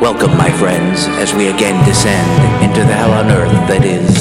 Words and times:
Welcome, 0.00 0.36
my 0.38 0.50
friends, 0.52 1.08
as 1.18 1.34
we 1.34 1.48
again 1.48 1.84
descend 1.84 2.62
into 2.62 2.80
the 2.86 2.94
hell 2.94 3.10
on 3.10 3.30
earth 3.32 3.50
that 3.66 3.84
is. 3.84 4.14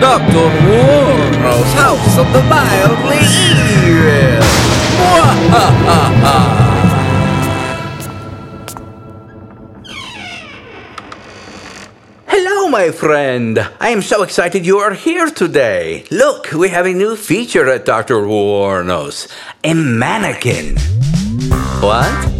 Dr. 0.00 0.50
Warno's 0.66 1.72
House 1.74 2.18
of 2.18 2.26
the 2.32 2.42
Mildly 2.50 3.22
Evil. 3.46 4.42
Hello, 12.26 12.68
my 12.68 12.90
friend. 12.90 13.60
I 13.78 13.90
am 13.90 14.02
so 14.02 14.24
excited 14.24 14.66
you 14.66 14.78
are 14.78 14.94
here 14.94 15.30
today. 15.30 16.06
Look, 16.10 16.50
we 16.50 16.70
have 16.70 16.86
a 16.86 16.92
new 16.92 17.14
feature 17.14 17.68
at 17.68 17.84
Dr. 17.84 18.26
Warno's 18.26 19.28
a 19.62 19.74
mannequin. 19.74 20.76
What? 21.80 22.31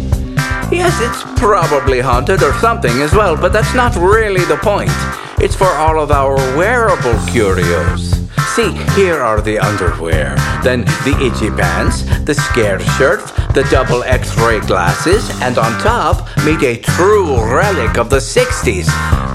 Yes, 0.73 0.99
it's 1.01 1.39
probably 1.39 1.99
haunted 1.99 2.43
or 2.43 2.53
something 2.55 3.01
as 3.01 3.13
well, 3.13 3.37
but 3.37 3.53
that's 3.53 3.73
not 3.73 3.95
really 3.95 4.43
the 4.45 4.57
point. 4.57 4.91
It's 5.39 5.55
for 5.55 5.69
all 5.69 5.99
of 5.99 6.11
our 6.11 6.35
wearable 6.57 7.19
curios. 7.27 8.11
See, 8.55 8.71
here 8.95 9.21
are 9.21 9.41
the 9.41 9.59
underwear, 9.59 10.35
then 10.63 10.81
the 11.05 11.15
itchy 11.21 11.49
pants, 11.49 12.03
the 12.25 12.33
scare 12.33 12.79
shirt, 12.97 13.25
the 13.53 13.67
double 13.71 14.03
x 14.03 14.37
ray 14.37 14.59
glasses, 14.61 15.29
and 15.41 15.57
on 15.57 15.79
top, 15.81 16.27
meet 16.45 16.61
a 16.63 16.77
true 16.77 17.43
relic 17.53 17.97
of 17.97 18.09
the 18.09 18.17
60s 18.17 18.87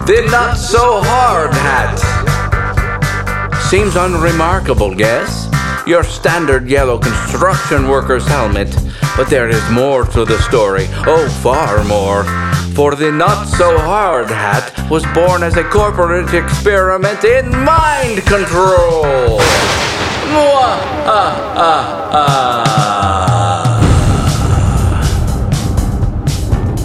the 0.08 0.26
not 0.30 0.56
so 0.56 1.02
hard 1.04 1.52
hat. 1.52 2.00
Seems 3.68 3.94
unremarkable, 3.94 4.94
guess? 4.94 5.48
Your 5.88 6.04
standard 6.04 6.68
yellow 6.68 6.98
construction 6.98 7.88
worker's 7.88 8.26
helmet. 8.26 8.68
But 9.16 9.30
there 9.30 9.48
is 9.48 9.70
more 9.70 10.04
to 10.04 10.26
the 10.26 10.38
story. 10.42 10.86
Oh, 11.06 11.26
far 11.42 11.82
more. 11.84 12.24
For 12.74 12.94
the 12.94 13.10
not 13.10 13.48
so 13.48 13.78
hard 13.78 14.28
hat 14.28 14.70
was 14.90 15.02
born 15.14 15.42
as 15.42 15.56
a 15.56 15.64
corporate 15.64 16.34
experiment 16.34 17.24
in 17.24 17.48
mind 17.64 18.18
control. 18.26 19.40
Mwah, 20.28 20.76
ah, 21.08 21.54
ah, 21.56 22.10
ah. 22.12 23.78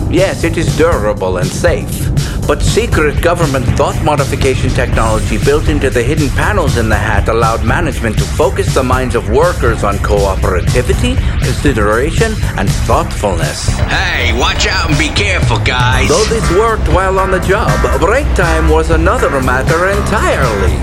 Yes, 0.10 0.46
it 0.46 0.56
is 0.58 0.78
durable 0.78 1.40
and 1.40 1.48
safe. 1.50 2.03
But 2.46 2.62
secret 2.62 3.22
government 3.22 3.66
thought 3.78 3.96
modification 4.04 4.70
technology 4.72 5.38
built 5.38 5.70
into 5.70 5.90
the 5.90 6.04
hidden 6.04 6.30
panels 6.30 6.78
in 6.78 6.90
the 6.90 6.98
hat 6.98 7.30
allowed 7.30 7.64
management 7.64 8.18
to 8.18 8.24
focus 8.24 8.74
the 8.74 8.84
minds 8.84 9.16
of 9.16 9.30
workers 9.30 9.84
on 9.84 9.96
cooperativity, 9.98 11.16
consideration, 11.42 12.34
and 12.58 12.70
thoughtfulness. 12.86 13.70
Hey, 13.88 14.38
watch 14.38 14.68
out 14.68 14.90
and 14.90 15.00
be 15.00 15.10
careful, 15.10 15.58
guys. 15.60 16.10
Though 16.10 16.26
this 16.26 16.44
worked 16.52 16.88
while 16.90 17.18
on 17.18 17.32
the 17.32 17.40
job, 17.40 17.72
break 18.00 18.28
time 18.36 18.70
was 18.70 18.92
another 18.92 19.30
matter 19.42 19.90
entirely. 19.90 20.76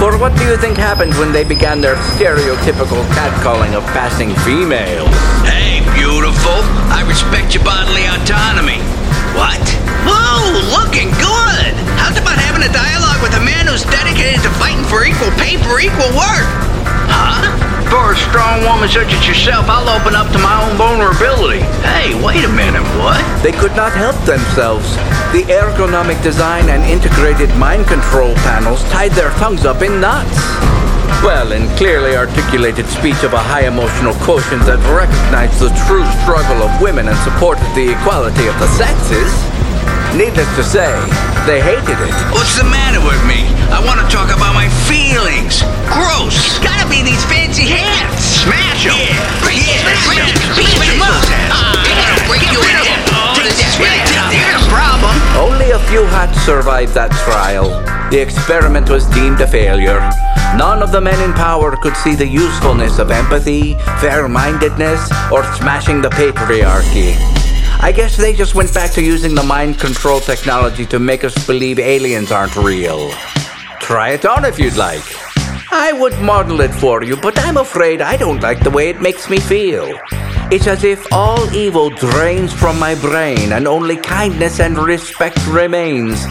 For 0.00 0.18
what 0.18 0.34
do 0.36 0.44
you 0.48 0.56
think 0.56 0.76
happened 0.76 1.14
when 1.14 1.30
they 1.30 1.44
began 1.44 1.80
their 1.80 1.94
stereotypical 2.16 3.04
catcalling 3.14 3.74
of 3.76 3.84
passing 3.92 4.34
females? 4.42 5.12
Hey, 5.46 5.78
beautiful. 5.94 6.58
I 6.90 7.04
respect 7.06 7.54
your 7.54 7.62
bodily 7.62 8.06
autonomy. 8.10 8.80
What? 9.38 9.62
Whoa, 10.02 10.41
looking 10.60 11.08
good! 11.16 11.72
How's 11.96 12.18
about 12.20 12.36
having 12.36 12.60
a 12.60 12.72
dialogue 12.72 13.22
with 13.24 13.32
a 13.38 13.42
man 13.44 13.64
who's 13.64 13.84
dedicated 13.88 14.44
to 14.44 14.50
fighting 14.60 14.84
for 14.84 15.04
equal 15.08 15.32
pay 15.40 15.56
for 15.56 15.80
equal 15.80 16.12
work? 16.12 16.48
Huh? 17.08 17.48
For 17.92 18.12
a 18.12 18.16
strong 18.16 18.64
woman 18.64 18.88
such 18.88 19.12
as 19.12 19.28
yourself, 19.28 19.68
I'll 19.68 19.88
open 19.88 20.16
up 20.16 20.32
to 20.32 20.40
my 20.40 20.64
own 20.64 20.76
vulnerability. 20.80 21.60
Hey, 21.84 22.16
wait 22.24 22.44
a 22.44 22.48
minute, 22.48 22.84
what? 22.96 23.20
They 23.44 23.52
could 23.52 23.76
not 23.76 23.92
help 23.92 24.16
themselves. 24.24 24.96
The 25.36 25.44
ergonomic 25.52 26.22
design 26.22 26.68
and 26.68 26.84
integrated 26.84 27.52
mind 27.56 27.86
control 27.86 28.34
panels 28.48 28.82
tied 28.88 29.12
their 29.12 29.30
tongues 29.36 29.64
up 29.64 29.82
in 29.82 30.00
knots. 30.00 30.40
Well, 31.20 31.52
in 31.52 31.68
clearly 31.76 32.16
articulated 32.16 32.88
speech 32.88 33.22
of 33.22 33.32
a 33.32 33.38
high 33.38 33.68
emotional 33.68 34.14
quotient 34.24 34.64
that 34.64 34.80
recognized 34.88 35.60
the 35.60 35.70
true 35.86 36.02
struggle 36.24 36.64
of 36.64 36.72
women 36.80 37.06
and 37.06 37.18
supported 37.22 37.68
the 37.76 37.92
equality 37.92 38.48
of 38.48 38.58
the 38.58 38.66
sexes. 38.74 39.51
Needless 40.22 40.54
to 40.54 40.62
say, 40.62 40.86
they 41.50 41.58
hated 41.58 41.98
it. 41.98 42.14
What's 42.30 42.54
the 42.54 42.62
matter 42.62 43.02
with 43.02 43.18
me? 43.26 43.42
I 43.74 43.82
want 43.82 43.98
to 43.98 44.06
talk 44.06 44.30
about 44.30 44.54
my 44.54 44.70
feelings. 44.86 45.66
Gross. 45.90 46.38
It's 46.46 46.62
gotta 46.62 46.86
be 46.86 47.02
these 47.02 47.26
fancy 47.26 47.66
hats. 47.66 48.46
Smash 48.46 48.86
them. 48.86 48.94
Yeah. 49.02 49.18
Break, 49.42 49.58
ah, 49.58 49.82
yeah. 49.82 49.82
Break, 49.82 49.98
break, 50.06 50.78
break 50.78 50.94
them 50.94 51.02
up. 51.02 51.26
They're 51.26 51.98
gonna 51.98 52.22
break 52.30 52.46
your 52.54 52.62
head. 52.62 52.86
There's 54.30 54.62
a 54.62 54.70
problem. 54.70 55.10
Only 55.34 55.74
a 55.74 55.82
few 55.90 56.06
hats 56.06 56.38
survived 56.46 56.94
that 56.94 57.10
trial. 57.26 57.66
The 58.14 58.22
experiment 58.22 58.88
was 58.88 59.10
deemed 59.10 59.40
a 59.40 59.48
failure. 59.50 59.98
None 60.54 60.86
of 60.86 60.92
the 60.92 61.00
men 61.00 61.18
in 61.18 61.34
power 61.34 61.74
could 61.82 61.96
see 61.96 62.14
the 62.14 62.28
usefulness 62.28 63.00
of 63.00 63.10
empathy, 63.10 63.74
fair 63.98 64.28
mindedness, 64.28 65.10
or 65.32 65.42
smashing 65.58 66.00
the 66.00 66.10
patriarchy. 66.10 67.31
I 67.84 67.90
guess 67.90 68.16
they 68.16 68.32
just 68.32 68.54
went 68.54 68.72
back 68.72 68.92
to 68.92 69.02
using 69.02 69.34
the 69.34 69.42
mind 69.42 69.80
control 69.80 70.20
technology 70.20 70.86
to 70.86 71.00
make 71.00 71.24
us 71.24 71.34
believe 71.48 71.80
aliens 71.80 72.30
aren't 72.30 72.54
real. 72.54 73.10
Try 73.80 74.10
it 74.10 74.24
on 74.24 74.44
if 74.44 74.56
you'd 74.56 74.76
like. 74.76 75.02
I 75.72 75.92
would 75.92 76.16
model 76.20 76.60
it 76.60 76.72
for 76.72 77.02
you, 77.02 77.16
but 77.16 77.36
I'm 77.40 77.56
afraid 77.56 78.00
I 78.00 78.16
don't 78.16 78.40
like 78.40 78.62
the 78.62 78.70
way 78.70 78.88
it 78.88 79.02
makes 79.02 79.28
me 79.28 79.40
feel. 79.40 79.98
It's 80.52 80.68
as 80.68 80.84
if 80.84 81.12
all 81.12 81.52
evil 81.52 81.90
drains 81.90 82.52
from 82.52 82.78
my 82.78 82.94
brain 82.94 83.52
and 83.52 83.66
only 83.66 83.96
kindness 83.96 84.60
and 84.60 84.78
respect 84.78 85.44
remains. 85.48 86.24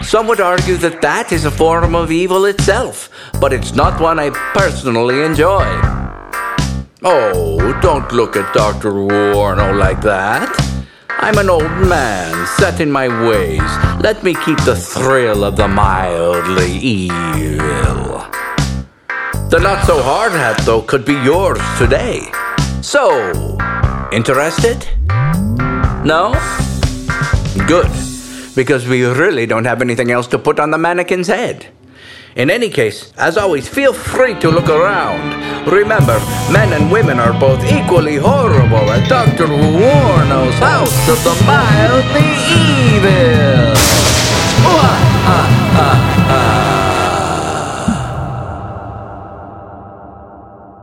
Some 0.00 0.26
would 0.28 0.40
argue 0.40 0.78
that 0.78 1.02
that 1.02 1.32
is 1.32 1.44
a 1.44 1.50
form 1.50 1.94
of 1.94 2.12
evil 2.12 2.46
itself, 2.46 3.10
but 3.42 3.52
it's 3.52 3.74
not 3.74 4.00
one 4.00 4.18
I 4.18 4.30
personally 4.54 5.22
enjoy. 5.22 5.66
Oh, 7.02 7.78
don't 7.82 8.10
look 8.10 8.36
at 8.36 8.54
Dr. 8.54 8.92
Warno 8.92 9.78
like 9.78 10.00
that. 10.00 10.63
I'm 11.24 11.38
an 11.38 11.48
old 11.48 11.88
man, 11.88 12.46
set 12.58 12.80
in 12.80 12.92
my 12.92 13.08
ways. 13.26 13.62
Let 14.02 14.22
me 14.22 14.34
keep 14.34 14.62
the 14.64 14.76
thrill 14.76 15.42
of 15.42 15.56
the 15.56 15.66
mildly 15.66 16.70
evil. 16.72 18.20
The 19.48 19.58
not 19.58 19.86
so 19.86 20.02
hard 20.02 20.32
hat, 20.32 20.60
though, 20.66 20.82
could 20.82 21.06
be 21.06 21.14
yours 21.14 21.62
today. 21.78 22.20
So, 22.82 23.56
interested? 24.12 24.86
No? 26.04 26.34
Good, 27.66 27.88
because 28.54 28.86
we 28.86 29.06
really 29.06 29.46
don't 29.46 29.64
have 29.64 29.80
anything 29.80 30.10
else 30.10 30.26
to 30.26 30.38
put 30.38 30.60
on 30.60 30.72
the 30.72 30.78
mannequin's 30.78 31.28
head. 31.28 31.68
In 32.36 32.50
any 32.50 32.68
case, 32.68 33.12
as 33.16 33.36
always, 33.36 33.68
feel 33.68 33.92
free 33.92 34.34
to 34.40 34.50
look 34.50 34.68
around. 34.68 35.70
Remember, 35.70 36.18
men 36.50 36.72
and 36.72 36.90
women 36.90 37.20
are 37.20 37.32
both 37.38 37.62
equally 37.64 38.16
horrible 38.16 38.90
and 38.90 39.08
Dr. 39.08 39.46
Warno's 39.46 40.58
House 40.58 41.08
of 41.08 41.22
the 41.22 41.34
Mildly 41.46 42.34
Evil. 42.50 43.74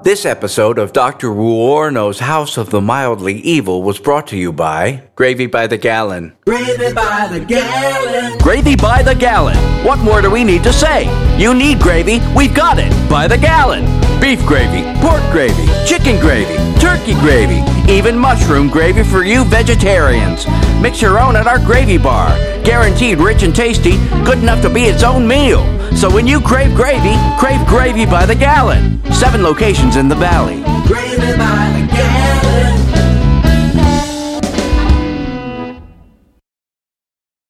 This 0.04 0.26
episode 0.26 0.80
of 0.80 0.94
Dr. 0.94 1.32
Warno's 1.32 2.18
House 2.18 2.58
of 2.58 2.72
the 2.72 2.82
Mildly 2.82 3.36
Evil 3.36 3.84
was 3.84 4.00
brought 4.00 4.26
to 4.28 4.36
you 4.38 4.52
by 4.52 5.04
Gravy 5.14 5.46
by 5.46 5.68
the 5.68 5.78
Gallon. 5.78 6.36
Gravy 6.44 6.92
by 6.92 7.28
the 7.32 7.40
gallon. 7.40 8.40
Gravy 8.40 8.76
by 8.76 9.04
the 9.04 9.14
gallon. 9.14 9.58
What 9.86 10.00
more 10.00 10.24
do 10.24 10.32
we 10.32 10.44
need 10.44 10.64
to 10.64 10.74
say? 10.74 11.06
You 11.38 11.54
need 11.54 11.80
gravy, 11.80 12.20
we've 12.36 12.56
got 12.56 12.80
it. 12.80 12.92
By 13.12 13.28
the 13.28 13.38
gallon. 13.38 13.86
Beef 14.22 14.46
gravy, 14.46 14.84
pork 15.02 15.24
gravy, 15.32 15.66
chicken 15.84 16.20
gravy, 16.20 16.56
turkey 16.80 17.16
gravy, 17.16 17.60
even 17.92 18.16
mushroom 18.16 18.70
gravy 18.70 19.04
for 19.04 19.24
you 19.24 19.44
vegetarians. 19.46 20.46
Mix 20.80 21.02
your 21.02 21.20
own 21.20 21.36
at 21.36 21.48
our 21.48 21.58
gravy 21.58 21.98
bar. 21.98 22.30
Guaranteed 22.64 23.18
rich 23.18 23.42
and 23.42 23.54
tasty, 23.54 23.98
good 24.24 24.38
enough 24.38 24.62
to 24.62 24.70
be 24.70 24.84
its 24.84 25.02
own 25.02 25.28
meal. 25.28 25.66
So 25.98 26.08
when 26.08 26.28
you 26.28 26.40
crave 26.40 26.76
gravy, 26.76 27.18
crave 27.40 27.66
gravy 27.68 28.06
by 28.06 28.28
the 28.28 28.36
gallon. 28.36 29.04
Seven 29.12 29.42
locations 29.42 29.96
in 29.96 30.08
the 30.08 30.16
valley. 30.16 30.62
Gravy 30.88 31.18
by 31.18 31.82
the 31.82 31.88
gallon. 31.88 32.01